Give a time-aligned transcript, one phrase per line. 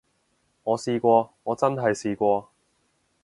[0.63, 2.49] 我試過，我真係試過